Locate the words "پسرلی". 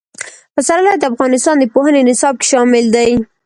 0.55-0.95